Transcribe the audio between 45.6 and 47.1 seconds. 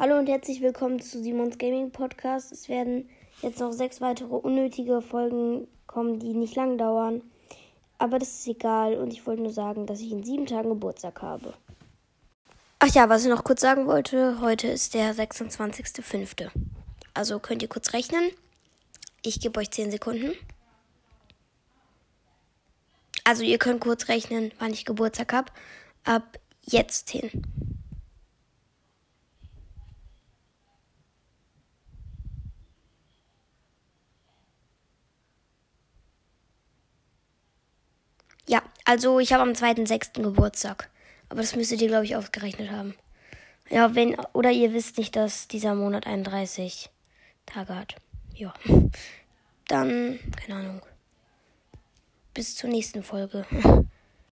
Monat 31